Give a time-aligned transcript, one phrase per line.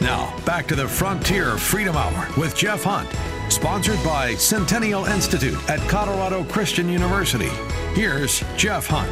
[0.00, 3.08] Now, back to the Frontier Freedom Hour with Jeff Hunt,
[3.52, 7.48] sponsored by Centennial Institute at Colorado Christian University.
[7.94, 9.10] Here's Jeff Hunt.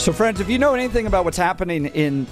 [0.00, 2.26] So, friends, if you know anything about what's happening in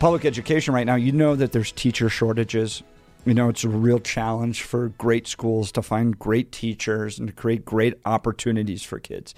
[0.00, 2.82] public education right now, you know that there's teacher shortages.
[3.24, 7.34] You know, it's a real challenge for great schools to find great teachers and to
[7.34, 9.34] create great opportunities for kids.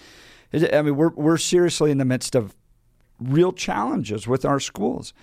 [0.52, 2.56] I mean, we're, we're seriously in the midst of
[3.20, 5.14] real challenges with our schools.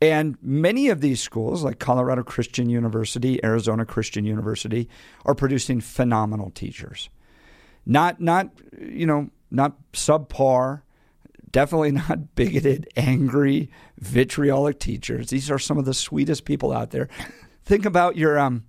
[0.00, 4.88] And many of these schools, like Colorado Christian University, Arizona Christian University,
[5.24, 7.10] are producing phenomenal teachers.
[7.84, 10.82] Not, not you know, not subpar,
[11.50, 15.30] definitely not bigoted, angry, vitriolic teachers.
[15.30, 17.08] These are some of the sweetest people out there.
[17.64, 18.64] Think about your um,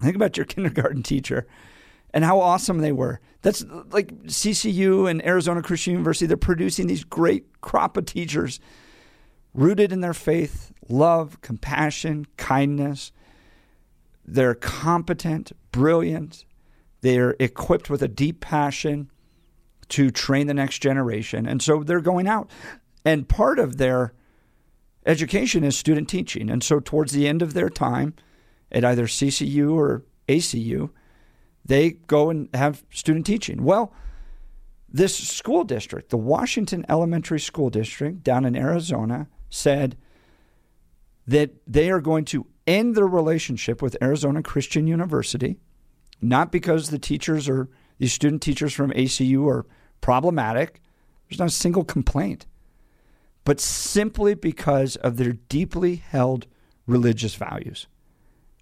[0.00, 1.46] think about your kindergarten teacher
[2.14, 3.20] and how awesome they were.
[3.42, 6.26] That's like CCU and Arizona Christian University.
[6.26, 8.60] They're producing these great crop of teachers
[9.54, 13.12] rooted in their faith, love, compassion, kindness.
[14.24, 16.44] They're competent, brilliant.
[17.00, 19.10] They're equipped with a deep passion
[19.90, 21.46] to train the next generation.
[21.46, 22.50] And so they're going out.
[23.04, 24.14] And part of their
[25.04, 26.48] education is student teaching.
[26.48, 28.14] And so towards the end of their time
[28.70, 30.90] at either CCU or ACU,
[31.64, 33.64] they go and have student teaching.
[33.64, 33.92] Well,
[34.88, 39.96] this school district, the Washington Elementary School District down in Arizona, said
[41.26, 45.58] that they are going to end their relationship with Arizona Christian University,
[46.20, 49.66] not because the teachers or these student teachers from ACU are
[50.00, 50.80] problematic.
[51.28, 52.46] There's not a single complaint.
[53.44, 56.46] But simply because of their deeply held
[56.86, 57.86] religious values.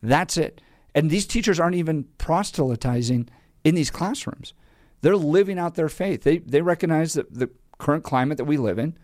[0.02, 0.60] That's it.
[0.94, 3.28] And these teachers aren't even proselytizing
[3.62, 4.54] in these classrooms.
[5.02, 6.22] They're living out their faith.
[6.22, 8.96] They, they recognize that the current climate that we live in,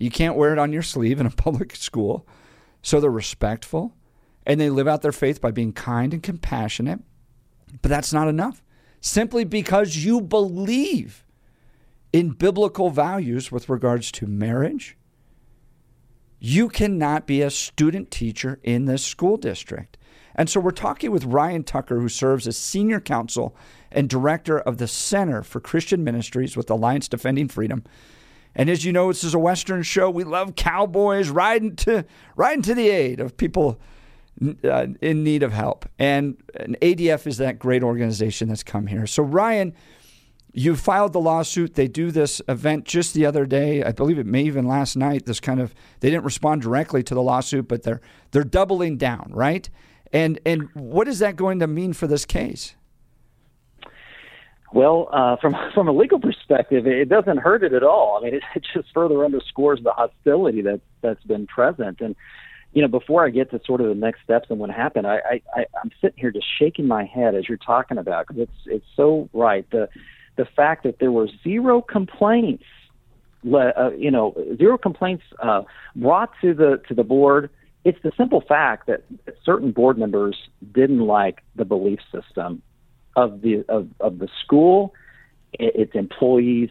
[0.00, 2.26] you can't wear it on your sleeve in a public school.
[2.82, 3.94] So they're respectful
[4.46, 7.00] and they live out their faith by being kind and compassionate.
[7.82, 8.62] But that's not enough.
[9.00, 11.24] Simply because you believe
[12.12, 14.96] in biblical values with regards to marriage,
[16.38, 19.98] you cannot be a student teacher in this school district.
[20.34, 23.54] And so we're talking with Ryan Tucker, who serves as senior counsel
[23.92, 27.84] and director of the Center for Christian Ministries with Alliance Defending Freedom.
[28.54, 30.10] And as you know, this is a Western show.
[30.10, 32.04] We love cowboys riding to
[32.36, 33.80] riding to the aid of people
[34.64, 35.88] uh, in need of help.
[35.98, 39.06] And, and ADF is that great organization that's come here.
[39.06, 39.74] So Ryan,
[40.52, 41.74] you filed the lawsuit.
[41.74, 43.84] They do this event just the other day.
[43.84, 45.26] I believe it may even last night.
[45.26, 48.00] This kind of they didn't respond directly to the lawsuit, but they're
[48.32, 49.68] they're doubling down, right?
[50.12, 52.74] And and what is that going to mean for this case?
[54.72, 58.18] Well, uh, from from a legal perspective, it doesn't hurt it at all.
[58.18, 62.00] I mean, it, it just further underscores the hostility that that's been present.
[62.00, 62.16] And
[62.72, 65.40] you know, before I get to sort of the next steps and what happened, I,
[65.56, 68.86] I, I'm sitting here just shaking my head as you're talking about because it's it's
[68.96, 69.68] so right.
[69.70, 69.88] The
[70.36, 72.64] the fact that there were zero complaints,
[73.52, 75.62] uh, you know, zero complaints uh,
[75.96, 77.50] brought to the to the board.
[77.82, 79.04] It's the simple fact that
[79.42, 80.36] certain board members
[80.72, 82.62] didn't like the belief system
[83.20, 84.94] of the of, of the school,
[85.52, 86.70] its employees,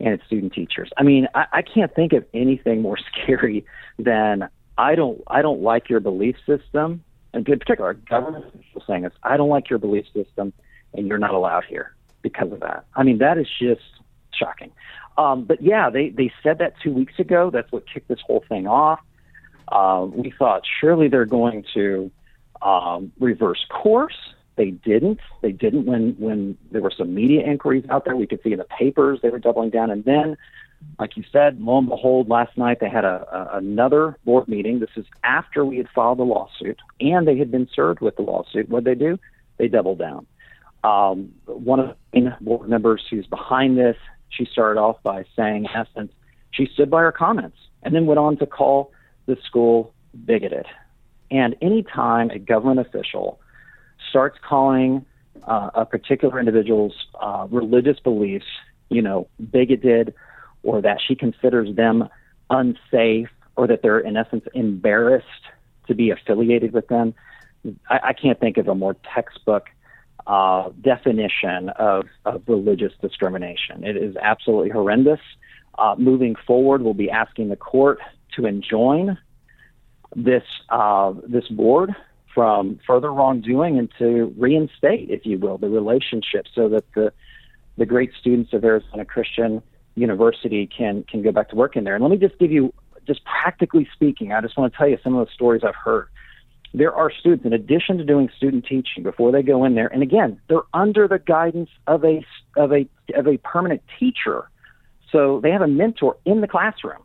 [0.00, 0.90] and its student teachers.
[0.96, 3.64] I mean, I, I can't think of anything more scary
[3.98, 4.48] than
[4.78, 7.02] I don't I don't like your belief system,
[7.32, 9.12] and in particular, government officials saying this.
[9.22, 10.52] I don't like your belief system,
[10.92, 12.84] and you're not allowed here because of that.
[12.94, 13.82] I mean, that is just
[14.34, 14.72] shocking.
[15.18, 17.50] Um, but yeah, they they said that two weeks ago.
[17.50, 19.00] That's what kicked this whole thing off.
[19.68, 22.10] Uh, we thought surely they're going to
[22.62, 24.16] um, reverse course.
[24.56, 25.20] They didn't.
[25.42, 28.16] They didn't when when there were some media inquiries out there.
[28.16, 29.90] We could see in the papers they were doubling down.
[29.90, 30.36] And then,
[30.98, 34.80] like you said, lo and behold, last night they had a, a another board meeting.
[34.80, 38.22] This is after we had filed the lawsuit and they had been served with the
[38.22, 38.70] lawsuit.
[38.70, 39.18] What they do?
[39.58, 40.26] They doubled down.
[40.84, 43.96] Um, one of the board members who's behind this,
[44.30, 46.12] she started off by saying, in essence,
[46.50, 48.92] she stood by her comments and then went on to call
[49.26, 49.92] the school
[50.24, 50.66] bigoted.
[51.30, 53.40] And anytime a government official
[54.16, 55.04] starts calling
[55.46, 58.46] uh, a particular individual's uh, religious beliefs,
[58.88, 60.14] you know, bigoted,
[60.62, 62.08] or that she considers them
[62.48, 65.26] unsafe, or that they're in essence embarrassed
[65.86, 67.14] to be affiliated with them,
[67.90, 69.66] I, I can't think of a more textbook
[70.26, 73.84] uh, definition of, of religious discrimination.
[73.84, 75.20] It is absolutely horrendous.
[75.76, 77.98] Uh, moving forward, we'll be asking the court
[78.36, 79.18] to enjoin
[80.14, 81.94] this uh, this board
[82.36, 87.10] from further wrongdoing and to reinstate, if you will, the relationship so that the
[87.78, 89.62] the great students of Arizona Christian
[89.94, 91.94] University can can go back to work in there.
[91.94, 92.74] And let me just give you,
[93.06, 96.08] just practically speaking, I just want to tell you some of the stories I've heard.
[96.76, 100.02] there are students, in addition to doing student teaching before they go in there, and
[100.02, 102.24] again, they're under the guidance of a
[102.56, 104.50] of a of a permanent teacher,
[105.10, 107.02] so they have a mentor in the classroom.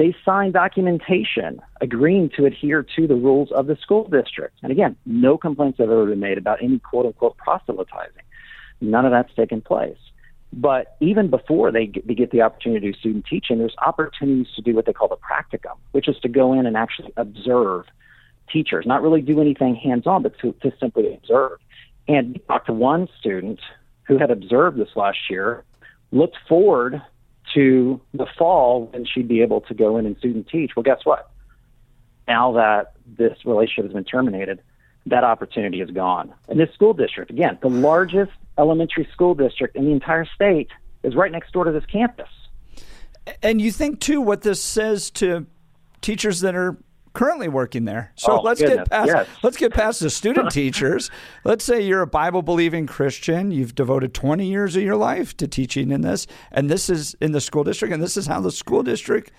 [0.00, 4.56] They sign documentation agreeing to adhere to the rules of the school district.
[4.62, 8.22] And again, no complaints have ever been made about any quote unquote proselytizing.
[8.80, 9.98] None of that's taken place.
[10.54, 14.74] But even before they get, the opportunity to do student teaching, there's opportunities to do
[14.74, 17.84] what they call the practicum, which is to go in and actually observe
[18.50, 21.58] teachers, not really do anything hands on, but to, to simply observe.
[22.08, 23.60] And we talked to one student
[24.04, 25.62] who had observed this last year,
[26.10, 27.02] looked forward
[27.54, 30.72] to the fall when she'd be able to go in and student teach.
[30.76, 31.30] Well, guess what?
[32.28, 34.60] Now that this relationship has been terminated,
[35.06, 36.32] that opportunity is gone.
[36.48, 40.68] And this school district, again, the largest elementary school district in the entire state,
[41.02, 42.28] is right next door to this campus.
[43.42, 45.46] And you think, too, what this says to
[46.02, 46.76] teachers that are
[47.12, 48.12] currently working there.
[48.14, 48.78] So oh, let's goodness.
[48.78, 49.28] get past yes.
[49.42, 51.10] let's get past the student teachers.
[51.44, 53.50] Let's say you're a Bible believing Christian.
[53.50, 57.32] You've devoted 20 years of your life to teaching in this, and this is in
[57.32, 59.32] the school district, and this is how the school district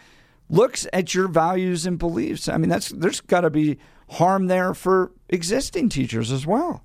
[0.50, 2.48] looks at your values and beliefs.
[2.48, 3.78] I mean, that's there's got to be
[4.10, 6.84] harm there for existing teachers as well.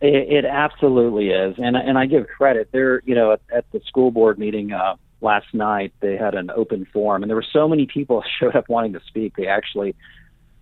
[0.00, 2.70] It, it, absolutely is, and and I give credit.
[2.72, 6.50] There, you know, at, at the school board meeting uh, last night, they had an
[6.50, 9.36] open forum, and there were so many people showed up wanting to speak.
[9.36, 9.94] They actually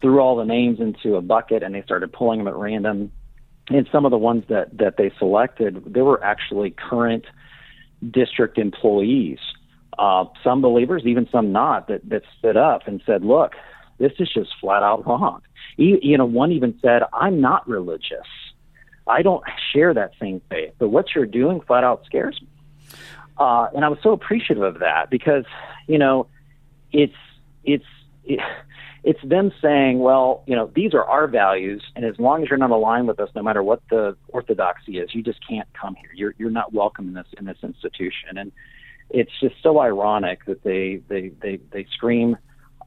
[0.01, 3.13] threw all the names into a bucket and they started pulling them at random.
[3.69, 7.25] And some of the ones that, that they selected, they were actually current
[8.11, 9.39] district employees,
[9.99, 13.53] uh, some believers, even some not, that, that stood up and said, look,
[13.99, 15.43] this is just flat out wrong.
[15.77, 18.27] You, you know, one even said, I'm not religious.
[19.07, 22.49] I don't share that same faith, but what you're doing flat out scares me.
[23.39, 25.45] Uh, and I was so appreciative of that because,
[25.87, 26.27] you know,
[26.93, 27.15] it's,
[27.65, 27.85] it's,
[28.25, 28.41] it,
[29.03, 32.59] it's them saying, well, you know, these are our values, and as long as you're
[32.59, 36.11] not aligned with us, no matter what the orthodoxy is, you just can't come here.
[36.15, 38.53] You're you're not welcome in this in this institution, and
[39.09, 42.37] it's just so ironic that they they they they scream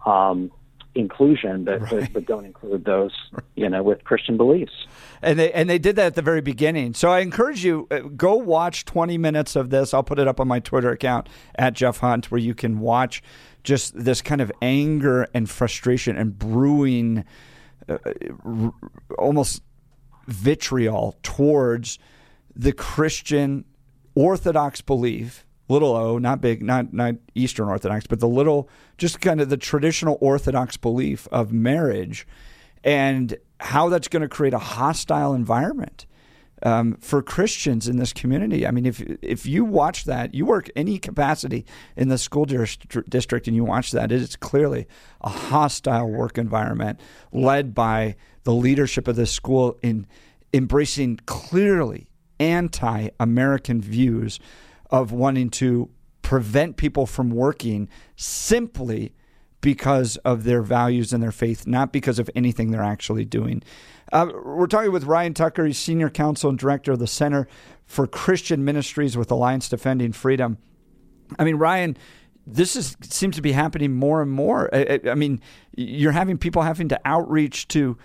[0.06, 0.52] um,
[0.96, 1.90] inclusion, but, right.
[1.90, 3.12] but, but don't include those
[3.56, 4.88] you know with Christian beliefs.
[5.22, 6.94] And they and they did that at the very beginning.
[6.94, 9.94] So I encourage you uh, go watch 20 minutes of this.
[9.94, 13.24] I'll put it up on my Twitter account at Jeff Hunt, where you can watch
[13.64, 17.24] just this kind of anger and frustration and brewing,
[17.88, 17.98] uh,
[18.44, 18.74] r-
[19.18, 19.62] almost
[20.28, 22.00] vitriol towards
[22.56, 23.66] the Christian
[24.16, 29.42] Orthodox belief little o, not big, not not Eastern Orthodox, but the little, just kind
[29.42, 32.28] of the traditional Orthodox belief of marriage,
[32.84, 36.06] and how that's going to create a hostile environment
[36.64, 38.68] um, for Christians in this community.
[38.68, 41.66] I mean, if if you watch that, you work any capacity
[41.96, 44.88] in the school district, and you watch that, it is clearly
[45.22, 47.00] a hostile work environment
[47.32, 50.06] led by the leadership of this school in
[50.54, 52.08] embracing clearly
[52.40, 54.40] anti-American views
[54.94, 55.90] of wanting to
[56.22, 59.14] prevent people from working simply
[59.60, 63.64] because of their values and their faith, not because of anything they're actually doing.
[64.12, 65.66] Uh, we're talking with Ryan Tucker.
[65.66, 67.48] He's senior counsel and director of the Center
[67.86, 70.60] for Christian Ministries with Alliance Defending Freedom.
[71.40, 71.98] I mean, Ryan,
[72.46, 74.70] this is seems to be happening more and more.
[74.76, 75.42] I, I mean,
[75.76, 77.98] you're having people having to outreach to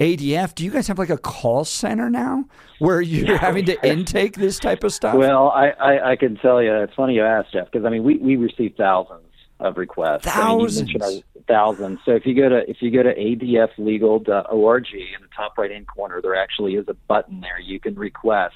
[0.00, 2.44] ADF, do you guys have like a call center now
[2.78, 5.14] where you're having to intake this type of stuff?
[5.14, 8.02] Well, I, I, I can tell you, it's funny you asked, Jeff, because I mean,
[8.02, 9.26] we, we receive thousands
[9.60, 10.24] of requests.
[10.24, 10.90] Thousands.
[11.00, 12.00] I mean, thousands.
[12.04, 15.86] So if you go to if you go to adflegal.org in the top right hand
[15.86, 18.54] corner, there actually is a button there you can request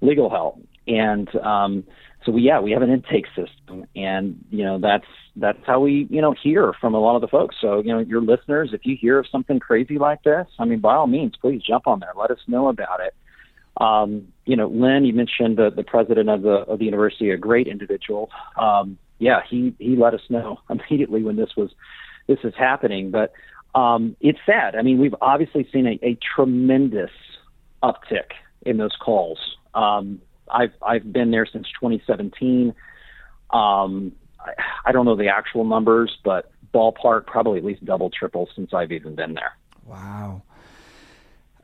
[0.00, 0.60] legal help.
[0.86, 1.84] And um,
[2.24, 5.06] so we yeah we have an intake system, and you know that's
[5.36, 7.56] that's how we you know hear from a lot of the folks.
[7.60, 10.80] So you know your listeners, if you hear of something crazy like this, I mean
[10.80, 13.14] by all means, please jump on there, let us know about it.
[13.76, 17.36] Um, you know, Lynn, you mentioned the, the president of the of the university, a
[17.36, 18.30] great individual.
[18.56, 21.70] Um, yeah, he he let us know immediately when this was
[22.26, 23.10] this is happening.
[23.10, 23.32] But
[23.78, 24.76] um, it's sad.
[24.76, 27.10] I mean, we've obviously seen a, a tremendous
[27.82, 28.30] uptick
[28.62, 29.38] in those calls.
[29.74, 32.74] Um, I've I've been there since 2017.
[33.50, 34.12] Um,
[34.84, 38.92] I, don't know the actual numbers, but ballpark probably at least double, triple since I've
[38.92, 39.52] even been there.
[39.84, 40.42] Wow.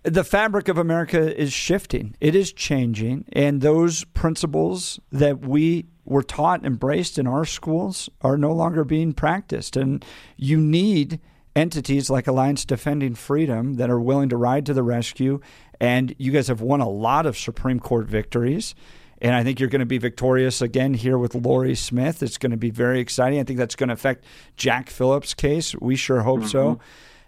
[0.03, 2.17] The fabric of America is shifting.
[2.21, 8.39] It is changing, and those principles that we were taught embraced in our schools are
[8.39, 9.77] no longer being practiced.
[9.77, 10.05] And
[10.37, 11.21] you need
[11.55, 15.41] entities like Alliance Defending Freedom that are willing to ride to the rescue.
[15.81, 18.75] And you guys have won a lot of Supreme Court victories.
[19.21, 22.23] And I think you're going to be victorious again here with Lorie Smith.
[22.23, 23.39] It's going to be very exciting.
[23.39, 24.25] I think that's going to affect
[24.57, 25.75] Jack Phillips' case.
[25.77, 26.49] We sure hope mm-hmm.
[26.49, 26.81] so.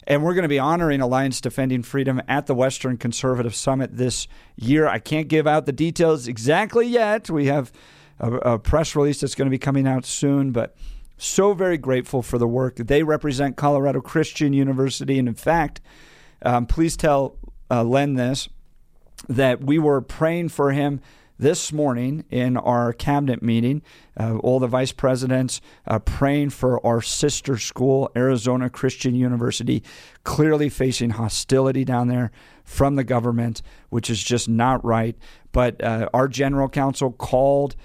[0.05, 4.27] And we're going to be honoring Alliance Defending Freedom at the Western Conservative Summit this
[4.57, 4.89] year.
[4.89, 7.31] I can't give out the details exactly yet.
[7.31, 7.71] We have
[8.19, 10.75] a, a press release that's going to be coming out soon, but
[11.19, 12.77] so very grateful for the work.
[12.77, 15.21] They represent Colorado Christian University.
[15.21, 15.81] And in fact,
[16.43, 17.37] um, please tell
[17.71, 18.49] uh, Len this
[19.29, 21.01] that we were praying for him
[21.39, 23.83] this morning in our cabinet meeting,
[24.19, 29.83] uh, all the vice presidents uh, praying for our sister school, Arizona Christian University,
[30.25, 32.31] clearly facing hostility down there
[32.65, 35.17] from the government, which is just not right.
[35.53, 37.77] But uh, our general counsel called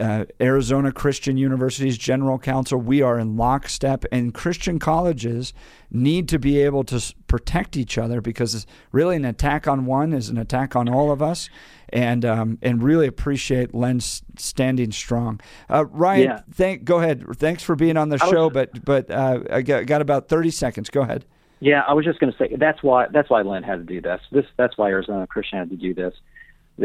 [0.00, 2.78] uh, Arizona Christian University's general counsel.
[2.78, 5.52] We are in lockstep, and Christian colleges
[5.90, 10.30] need to be able to protect each other because really an attack on one is
[10.30, 11.50] an attack on all of us.
[11.92, 15.40] And um, and really appreciate Len standing strong.
[15.68, 16.40] Uh, Ryan, yeah.
[16.52, 17.24] thank go ahead.
[17.36, 20.88] Thanks for being on the show, but but uh, I got, got about thirty seconds.
[20.88, 21.24] Go ahead.
[21.58, 24.00] Yeah, I was just going to say that's why that's why Len had to do
[24.00, 24.20] this.
[24.30, 26.14] This that's why Arizona Christian had to do this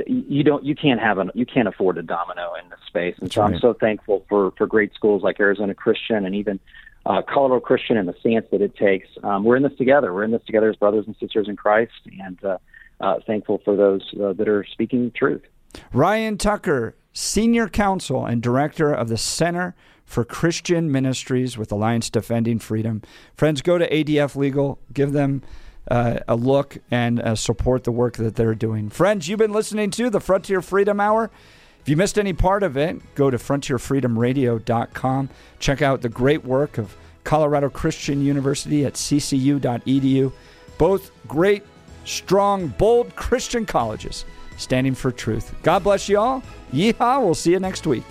[0.08, 3.28] you don't you can't have a you can't afford a domino in this space and
[3.28, 3.54] That's so right.
[3.54, 6.60] i'm so thankful for for great schools like arizona christian and even
[7.06, 10.24] uh, colorado christian and the stance that it takes um, we're in this together we're
[10.24, 12.58] in this together as brothers and sisters in christ and uh,
[13.02, 15.42] uh, thankful for those uh, that are speaking truth
[15.94, 19.76] ryan tucker senior counsel and director of the center
[20.06, 23.02] for christian ministries with alliance defending freedom
[23.36, 25.42] friends go to adf legal give them
[25.90, 28.90] uh, a look and uh, support the work that they're doing.
[28.90, 31.30] Friends, you've been listening to the Frontier Freedom Hour.
[31.82, 35.30] If you missed any part of it, go to frontierfreedomradio.com.
[35.60, 40.34] Check out the great work of Colorado Christian University at ccu.edu.
[40.78, 41.64] Both great,
[42.06, 44.26] strong, bold Christian colleges
[44.58, 45.54] standing for truth.
[45.64, 46.44] God bless you all.
[46.74, 47.24] Yeehaw.
[47.24, 48.06] We'll see you next week.